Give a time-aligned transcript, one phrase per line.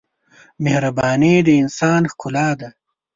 [0.63, 2.69] مهرباني د انسان ښکلا ده.